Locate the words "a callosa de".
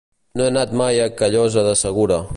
1.03-1.79